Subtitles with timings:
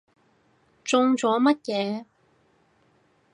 [0.83, 2.05] 中咗乜嘢？